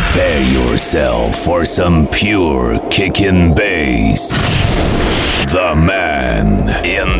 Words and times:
Prepare 0.00 0.42
yourself 0.42 1.34
for 1.34 1.64
some 1.64 2.06
pure 2.06 2.78
kickin' 2.88 3.52
bass. 3.52 4.30
The 5.50 5.74
man 5.74 6.84
in 6.86 7.17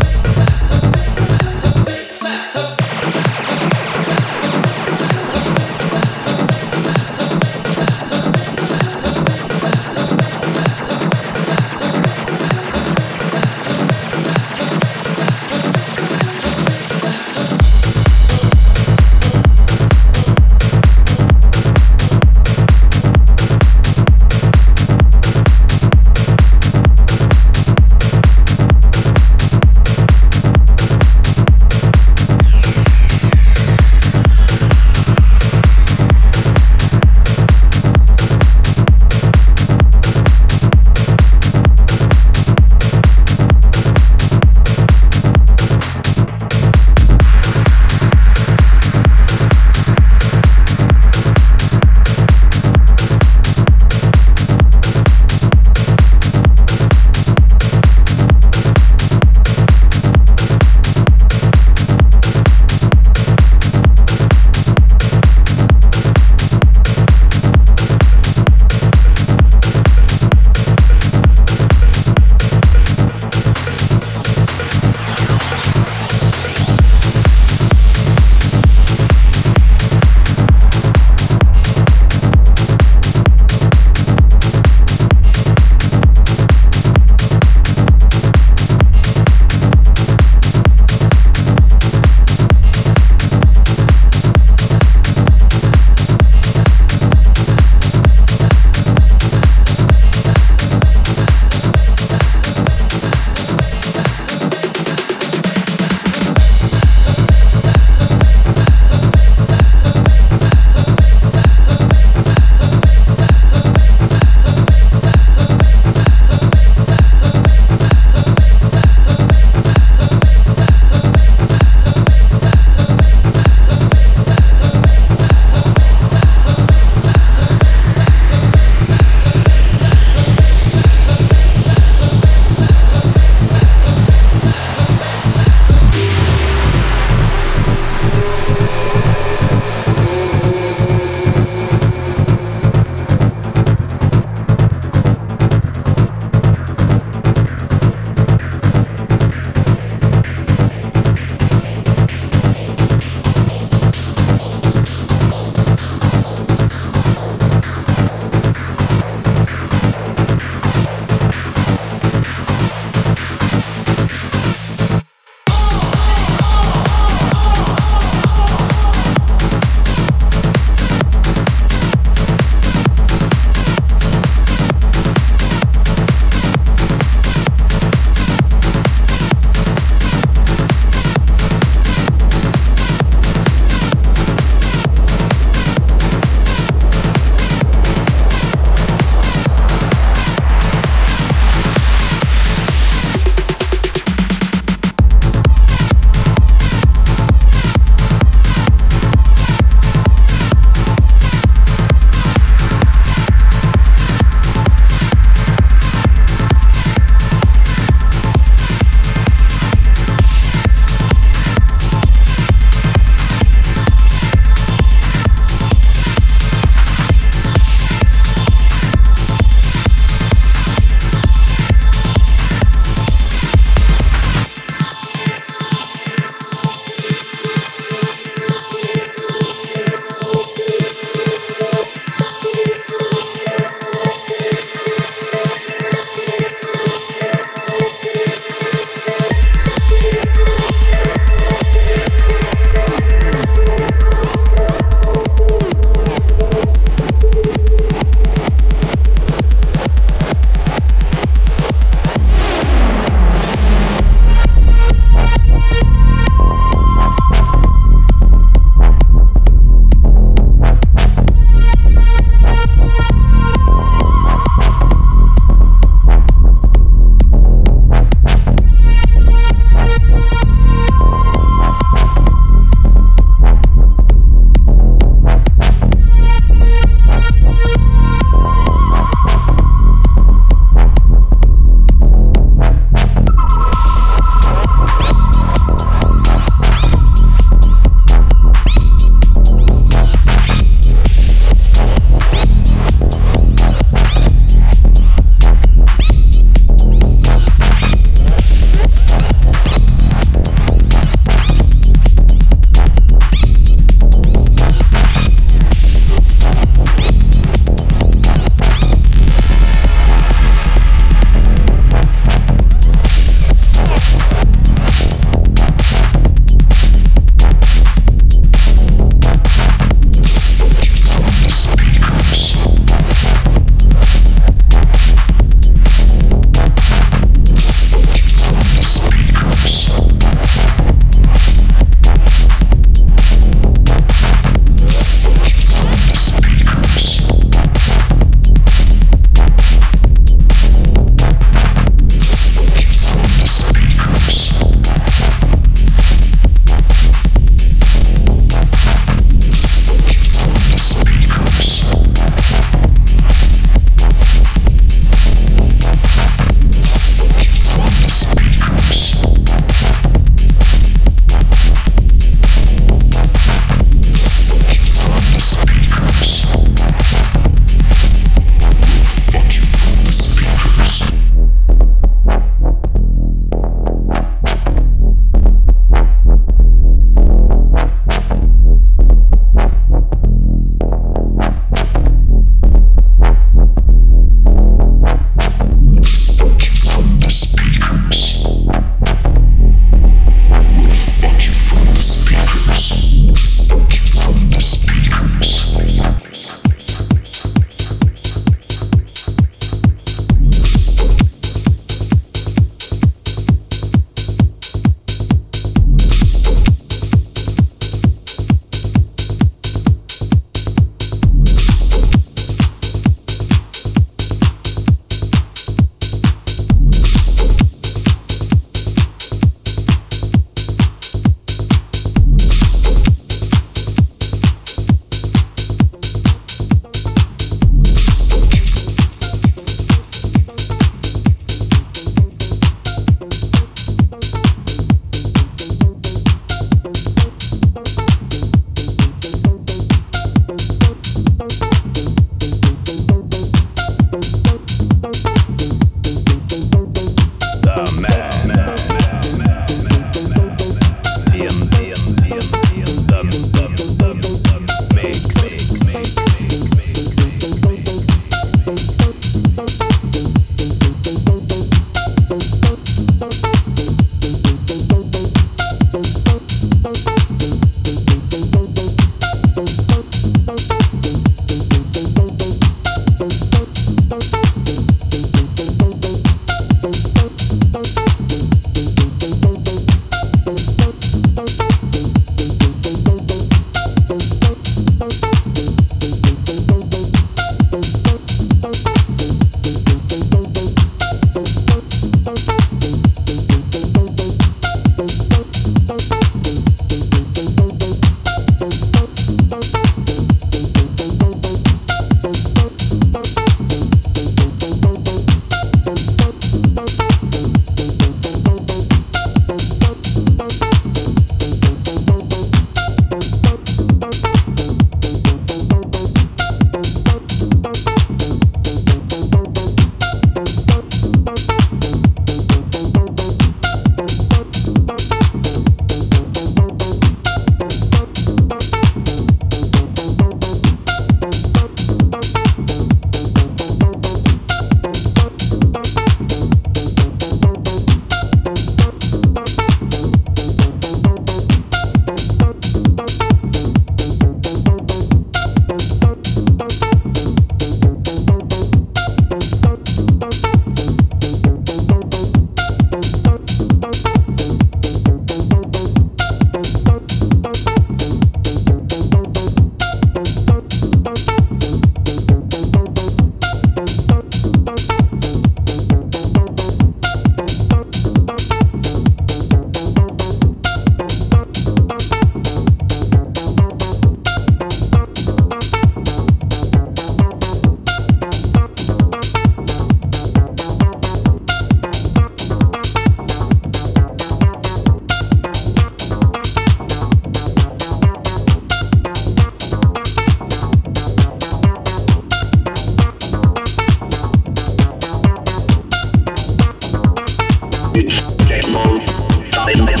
It's 597.93 598.35
game 598.45 598.75
on. 598.75 599.05
Time 599.51 600.00